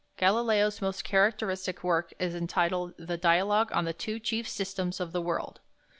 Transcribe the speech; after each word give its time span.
Galileo's 0.17 0.81
most 0.81 1.03
characteristic 1.03 1.83
work 1.83 2.11
is 2.17 2.33
entitled 2.33 2.95
the 2.97 3.17
"Dialogue 3.17 3.71
on 3.71 3.85
the 3.85 3.93
Two 3.93 4.17
Chief 4.17 4.49
Systems 4.49 4.99
of 4.99 5.11
the 5.11 5.21
World." 5.21 5.59